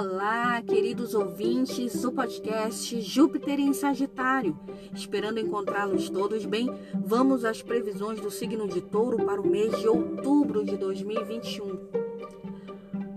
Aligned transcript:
Olá, 0.00 0.62
queridos 0.62 1.12
ouvintes 1.12 2.00
do 2.00 2.10
podcast 2.10 2.98
Júpiter 3.02 3.60
em 3.60 3.74
Sagitário. 3.74 4.58
Esperando 4.94 5.38
encontrá-los 5.38 6.08
todos 6.08 6.46
bem, 6.46 6.70
vamos 6.94 7.44
às 7.44 7.60
previsões 7.60 8.18
do 8.18 8.30
signo 8.30 8.66
de 8.66 8.80
Touro 8.80 9.22
para 9.26 9.38
o 9.38 9.46
mês 9.46 9.78
de 9.78 9.86
outubro 9.86 10.64
de 10.64 10.78
2021. 10.78 11.78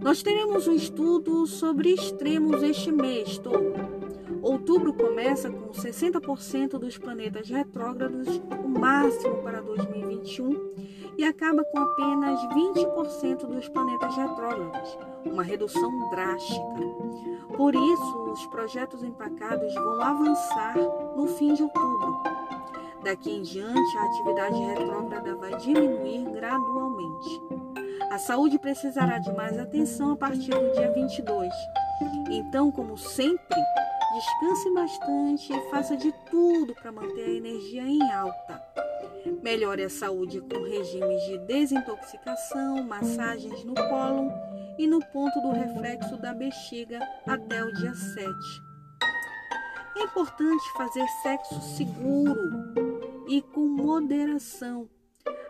Nós 0.01 0.21
teremos 0.21 0.67
um 0.67 0.73
estudo 0.73 1.47
sobre 1.47 1.93
extremos 1.93 2.61
este 2.61 2.91
mês, 2.91 3.37
Touro. 3.37 4.02
Outubro 4.43 4.93
começa 4.93 5.49
com 5.49 5.71
60% 5.71 6.77
dos 6.77 6.97
planetas 6.97 7.49
retrógrados, 7.49 8.27
o 8.61 8.67
máximo 8.67 9.37
para 9.37 9.61
2021, 9.61 10.73
e 11.17 11.23
acaba 11.23 11.63
com 11.63 11.79
apenas 11.79 12.41
20% 12.49 13.45
dos 13.47 13.69
planetas 13.69 14.13
retrógrados 14.17 14.97
uma 15.25 15.43
redução 15.43 16.09
drástica. 16.09 16.59
Por 17.55 17.73
isso, 17.73 18.17
os 18.33 18.45
projetos 18.47 19.01
empacados 19.01 19.73
vão 19.75 20.01
avançar 20.01 20.75
no 21.15 21.25
fim 21.25 21.53
de 21.53 21.63
outubro. 21.63 22.21
Daqui 23.01 23.31
em 23.31 23.43
diante, 23.43 23.97
a 23.97 24.03
atividade 24.03 24.59
retrógrada 24.59 25.35
vai 25.37 25.55
diminuir 25.57 26.25
gradualmente. 26.31 27.41
A 28.11 28.17
saúde 28.17 28.59
precisará 28.59 29.19
de 29.19 29.31
mais 29.31 29.57
atenção 29.57 30.11
a 30.11 30.17
partir 30.17 30.51
do 30.51 30.71
dia 30.73 30.91
22. 30.91 31.49
Então, 32.29 32.71
como 32.71 32.97
sempre, 32.97 33.57
descanse 34.13 34.73
bastante 34.73 35.51
e 35.51 35.69
faça 35.71 35.97
de 35.97 36.11
tudo 36.29 36.75
para 36.75 36.91
manter 36.91 37.25
a 37.25 37.33
energia 37.33 37.81
em 37.81 38.11
alta. 38.11 38.61
Melhore 39.41 39.83
a 39.83 39.89
saúde 39.89 40.39
com 40.41 40.63
regimes 40.63 41.23
de 41.23 41.37
desintoxicação, 41.39 42.83
massagens 42.83 43.63
no 43.63 43.73
colo 43.73 44.31
e 44.77 44.85
no 44.85 44.99
ponto 45.07 45.41
do 45.41 45.51
reflexo 45.51 46.15
da 46.17 46.33
bexiga 46.33 46.99
até 47.25 47.63
o 47.63 47.73
dia 47.73 47.93
7. 47.93 48.29
É 49.97 50.03
importante 50.03 50.63
fazer 50.77 51.07
sexo 51.23 51.59
seguro 51.75 52.73
e 53.27 53.41
com 53.41 53.67
moderação. 53.67 54.89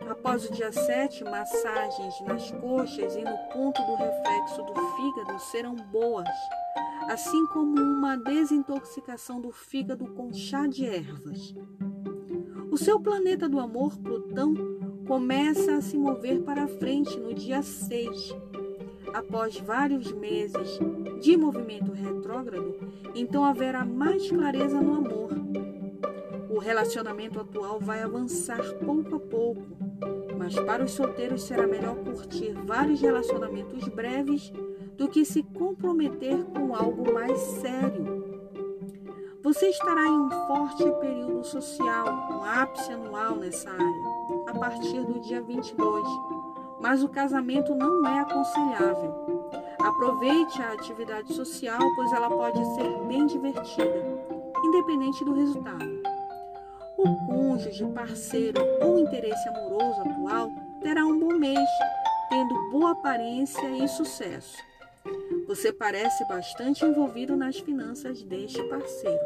Após 0.09 0.45
o 0.45 0.53
dia 0.53 0.71
7, 0.71 1.23
massagens 1.23 2.21
nas 2.21 2.51
coxas 2.51 3.15
e 3.15 3.23
no 3.23 3.37
ponto 3.51 3.81
do 3.81 3.95
reflexo 3.95 4.61
do 4.63 4.73
fígado 4.73 5.39
serão 5.39 5.75
boas, 5.75 6.29
assim 7.07 7.45
como 7.47 7.79
uma 7.79 8.15
desintoxicação 8.15 9.41
do 9.41 9.51
fígado 9.51 10.05
com 10.07 10.33
chá 10.33 10.67
de 10.67 10.85
ervas. 10.85 11.53
O 12.71 12.77
seu 12.77 12.99
planeta 12.99 13.47
do 13.47 13.59
amor, 13.59 13.97
Plutão, 13.97 14.53
começa 15.05 15.75
a 15.75 15.81
se 15.81 15.97
mover 15.97 16.41
para 16.41 16.67
frente 16.67 17.19
no 17.19 17.33
dia 17.33 17.61
6 17.61 18.35
após 19.13 19.59
vários 19.59 20.11
meses 20.11 20.79
de 21.21 21.37
movimento 21.37 21.91
retrógrado, 21.91 22.75
então 23.13 23.45
haverá 23.45 23.85
mais 23.85 24.29
clareza 24.29 24.81
no 24.81 24.95
amor. 24.95 25.31
O 26.49 26.57
relacionamento 26.57 27.39
atual 27.39 27.79
vai 27.79 28.01
avançar 28.01 28.61
pouco 28.85 29.15
a 29.15 29.19
pouco, 29.19 29.61
mas 30.37 30.55
para 30.55 30.83
os 30.83 30.91
solteiros 30.91 31.43
será 31.43 31.67
melhor 31.67 31.95
curtir 31.97 32.53
vários 32.53 33.01
relacionamentos 33.01 33.87
breves 33.87 34.51
do 34.97 35.07
que 35.07 35.25
se 35.25 35.43
comprometer 35.43 36.43
com 36.45 36.75
algo 36.75 37.13
mais 37.13 37.39
sério. 37.39 38.23
Você 39.41 39.67
estará 39.69 40.05
em 40.05 40.19
um 40.19 40.29
forte 40.47 40.83
período 41.01 41.43
social, 41.43 42.07
um 42.31 42.43
ápice 42.43 42.91
anual 42.93 43.35
nessa 43.35 43.69
área, 43.69 44.47
a 44.47 44.57
partir 44.57 45.03
do 45.03 45.19
dia 45.19 45.41
22 45.41 46.07
mas 46.83 47.01
o 47.01 47.07
casamento 47.07 47.73
não 47.73 48.05
é 48.05 48.19
aconselhável. 48.19 49.49
Aproveite 49.79 50.61
a 50.61 50.73
atividade 50.73 51.33
social, 51.33 51.79
pois 51.95 52.11
ela 52.11 52.29
pode 52.29 52.61
ser 52.75 53.07
bem 53.07 53.25
divertida, 53.25 54.03
independente 54.65 55.23
do 55.23 55.33
resultado. 55.33 56.03
O 56.97 57.25
cônjuge, 57.25 57.85
parceiro 57.85 58.61
ou 58.81 58.99
interesse 58.99 59.47
amoroso 59.47 60.01
atual 60.01 60.51
terá 60.81 61.05
um 61.05 61.17
bom 61.17 61.37
mês, 61.37 61.69
tendo 62.29 62.69
boa 62.69 62.91
aparência 62.91 63.65
e 63.69 63.87
sucesso. 63.87 64.57
Você 65.47 65.71
parece 65.71 66.27
bastante 66.27 66.85
envolvido 66.85 67.35
nas 67.35 67.59
finanças 67.59 68.23
deste 68.23 68.61
parceiro. 68.63 69.23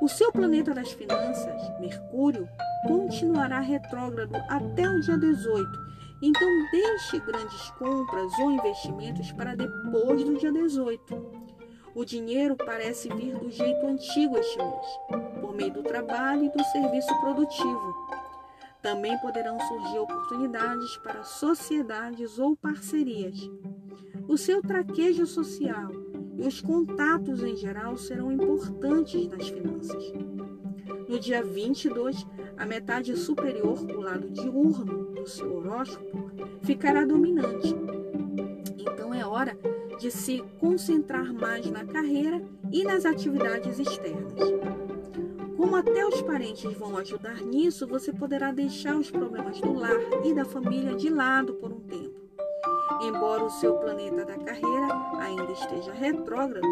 O 0.00 0.08
seu 0.08 0.32
planeta 0.32 0.74
das 0.74 0.92
finanças, 0.92 1.80
Mercúrio, 1.80 2.48
continuará 2.86 3.60
retrógrado 3.60 4.34
até 4.48 4.88
o 4.88 5.00
dia 5.00 5.16
18 5.16 5.92
então, 6.22 6.48
deixe 6.70 7.18
grandes 7.18 7.70
compras 7.72 8.32
ou 8.38 8.52
investimentos 8.52 9.32
para 9.32 9.56
depois 9.56 10.22
do 10.22 10.38
dia 10.38 10.52
18. 10.52 11.42
O 11.96 12.04
dinheiro 12.04 12.54
parece 12.54 13.08
vir 13.12 13.36
do 13.36 13.50
jeito 13.50 13.84
antigo 13.84 14.38
este 14.38 14.56
mês, 14.56 14.86
por 15.40 15.52
meio 15.52 15.72
do 15.72 15.82
trabalho 15.82 16.44
e 16.44 16.48
do 16.48 16.62
serviço 16.66 17.12
produtivo. 17.20 18.08
Também 18.80 19.18
poderão 19.18 19.58
surgir 19.58 19.98
oportunidades 19.98 20.96
para 20.98 21.24
sociedades 21.24 22.38
ou 22.38 22.56
parcerias. 22.56 23.36
O 24.28 24.36
seu 24.36 24.62
traquejo 24.62 25.26
social 25.26 25.90
e 26.36 26.46
os 26.46 26.60
contatos 26.60 27.42
em 27.42 27.56
geral 27.56 27.96
serão 27.96 28.32
importantes 28.32 29.26
nas 29.28 29.48
finanças. 29.48 30.12
No 31.08 31.18
dia 31.18 31.42
22, 31.42 32.26
a 32.56 32.64
metade 32.64 33.16
superior, 33.16 33.78
o 33.84 34.00
lado 34.00 34.30
diurno 34.30 35.14
do 35.14 35.26
seu 35.26 35.54
horóscopo, 35.54 36.30
ficará 36.62 37.04
dominante. 37.04 37.74
Então 38.78 39.12
é 39.12 39.26
hora 39.26 39.56
de 39.98 40.10
se 40.10 40.42
concentrar 40.58 41.32
mais 41.32 41.70
na 41.70 41.84
carreira 41.84 42.42
e 42.70 42.84
nas 42.84 43.04
atividades 43.04 43.78
externas. 43.78 44.32
Como 45.56 45.76
até 45.76 46.06
os 46.06 46.22
parentes 46.22 46.72
vão 46.74 46.96
ajudar 46.96 47.40
nisso, 47.42 47.86
você 47.86 48.12
poderá 48.12 48.50
deixar 48.50 48.96
os 48.96 49.10
problemas 49.10 49.60
do 49.60 49.72
lar 49.72 49.98
e 50.24 50.34
da 50.34 50.44
família 50.44 50.94
de 50.94 51.08
lado 51.08 51.54
por 51.54 51.72
um 51.72 51.80
tempo. 51.80 52.11
Embora 53.00 53.44
o 53.44 53.50
seu 53.50 53.74
planeta 53.74 54.24
da 54.24 54.38
carreira 54.38 54.88
ainda 55.18 55.50
esteja 55.52 55.92
retrógrado, 55.92 56.66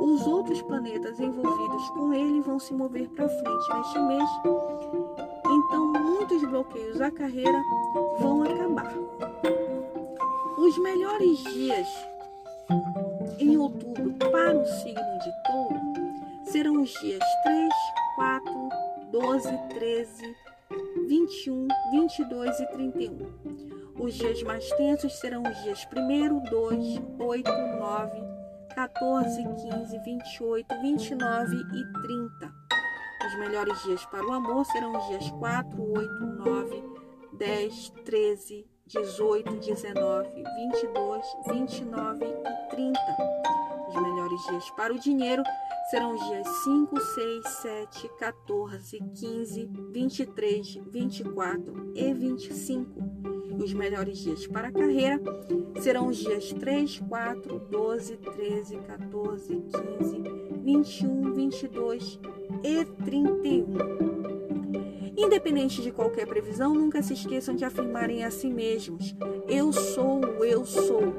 os 0.00 0.26
outros 0.26 0.62
planetas 0.62 1.18
envolvidos 1.20 1.88
com 1.90 2.12
ele 2.12 2.40
vão 2.40 2.58
se 2.58 2.72
mover 2.72 3.08
para 3.10 3.28
frente 3.28 3.74
neste 3.74 3.98
mês 4.00 4.30
então 5.54 5.86
muitos 5.86 6.42
bloqueios 6.42 7.00
à 7.00 7.10
carreira 7.10 7.62
vão 8.18 8.42
acabar. 8.42 8.92
Os 10.58 10.78
melhores 10.78 11.38
dias 11.44 11.88
em 13.38 13.56
outubro 13.56 14.12
para 14.30 14.56
o 14.56 14.66
signo 14.66 15.18
de 15.18 15.32
touro 15.46 15.80
serão 16.44 16.82
os 16.82 16.90
dias 17.00 17.22
3, 17.44 17.72
4, 18.16 18.68
12, 19.10 19.58
13, 19.70 20.36
21, 21.06 21.68
22 21.90 22.60
e 22.60 22.66
31. 22.68 23.18
Os 23.98 24.14
dias 24.14 24.42
mais 24.42 24.68
tensos 24.72 25.18
serão 25.20 25.42
os 25.42 25.62
dias 25.62 25.86
1, 25.86 26.50
2, 26.50 27.02
8, 27.18 27.50
9, 27.78 28.24
14, 28.74 29.42
15, 29.42 29.98
28, 29.98 30.80
29 30.80 31.56
e 31.56 31.92
30. 32.02 32.54
Os 33.26 33.38
melhores 33.38 33.82
dias 33.84 34.04
para 34.06 34.26
o 34.26 34.32
amor 34.32 34.64
serão 34.66 34.96
os 34.96 35.06
dias 35.08 35.30
4, 35.30 35.92
8, 35.92 36.26
9, 36.26 36.84
10, 37.38 37.90
13, 38.04 38.66
18, 38.86 39.56
19, 39.56 40.28
22, 40.32 41.26
29 41.48 42.24
e 42.24 42.68
30. 42.70 43.43
Os 43.94 44.02
melhores 44.02 44.42
dias 44.46 44.70
para 44.70 44.92
o 44.92 44.98
dinheiro 44.98 45.44
serão 45.88 46.14
os 46.14 46.26
dias 46.26 46.48
5, 46.64 47.00
6, 47.00 47.48
7, 47.62 48.10
14, 48.18 48.98
15, 49.14 49.70
23, 49.92 50.80
24 50.90 51.92
e 51.94 52.12
25. 52.12 52.90
E 53.56 53.62
os 53.62 53.72
melhores 53.72 54.18
dias 54.18 54.48
para 54.48 54.66
a 54.68 54.72
carreira 54.72 55.20
serão 55.80 56.08
os 56.08 56.16
dias 56.16 56.52
3, 56.52 56.98
4, 57.08 57.58
12, 57.70 58.16
13, 58.16 58.76
14, 58.78 59.62
15, 59.98 60.22
21, 60.64 61.32
22 61.32 62.18
e 62.64 62.84
31. 63.04 63.64
Independente 65.16 65.80
de 65.80 65.92
qualquer 65.92 66.26
previsão, 66.26 66.74
nunca 66.74 67.00
se 67.00 67.12
esqueçam 67.12 67.54
de 67.54 67.64
afirmarem 67.64 68.24
a 68.24 68.30
si 68.32 68.48
mesmos: 68.48 69.14
Eu 69.46 69.72
sou, 69.72 70.20
eu 70.44 70.66
sou, 70.66 71.14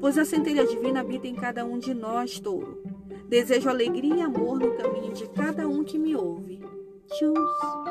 pois 0.00 0.16
a 0.18 0.24
centelha 0.24 0.66
divina 0.66 1.00
habita 1.00 1.26
em 1.26 1.34
cada 1.34 1.64
um 1.64 1.78
de 1.78 1.92
nós, 1.92 2.40
touro. 2.40 2.82
Desejo 3.28 3.68
alegria 3.68 4.16
e 4.16 4.22
amor 4.22 4.58
no 4.58 4.74
caminho 4.76 5.12
de 5.12 5.28
cada 5.28 5.68
um 5.68 5.84
que 5.84 5.98
me 5.98 6.16
ouve. 6.16 6.60
Tchau. 7.06 7.89